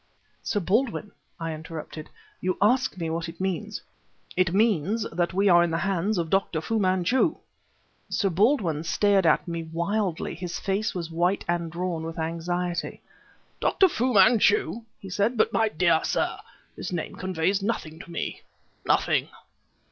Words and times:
"Sir 0.41 0.59
Baldwin," 0.59 1.11
I 1.39 1.53
interrupted, 1.53 2.09
"you 2.39 2.57
ask 2.59 2.97
me 2.97 3.11
what 3.11 3.29
it 3.29 3.39
means. 3.39 3.83
It 4.35 4.51
means 4.51 5.03
that 5.11 5.31
we 5.31 5.47
are 5.47 5.61
in 5.61 5.69
the 5.69 5.77
hands 5.77 6.17
of 6.17 6.31
Dr. 6.31 6.59
Fu 6.59 6.79
Manchu!" 6.79 7.35
Sir 8.09 8.31
Baldwin 8.31 8.83
stared 8.83 9.27
at 9.27 9.47
me 9.47 9.61
wildly; 9.61 10.33
his 10.33 10.59
face 10.59 10.95
was 10.95 11.11
white 11.11 11.45
and 11.47 11.71
drawn 11.71 12.01
with 12.03 12.17
anxiety. 12.17 13.03
"Dr. 13.59 13.87
Fu 13.87 14.11
Manchu!" 14.15 14.81
he 14.99 15.11
said; 15.11 15.37
"but 15.37 15.53
my 15.53 15.69
dear 15.69 16.03
sir, 16.03 16.39
this 16.75 16.91
name 16.91 17.13
conveys 17.15 17.61
nothing 17.61 17.99
to 17.99 18.09
me 18.09 18.41
nothing!" 18.87 19.29